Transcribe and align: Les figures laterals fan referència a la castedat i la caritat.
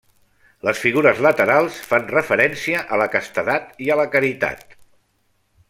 Les 0.67 0.79
figures 0.85 1.19
laterals 1.25 1.77
fan 1.91 2.09
referència 2.15 2.81
a 2.95 2.99
la 3.03 3.07
castedat 3.17 3.79
i 3.89 3.91
la 4.03 4.07
caritat. 4.17 4.67